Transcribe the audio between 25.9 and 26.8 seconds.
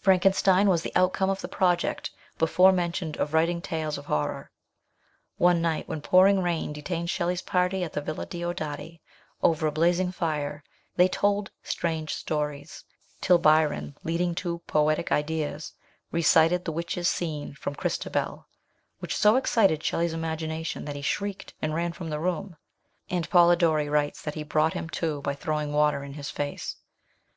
in his face.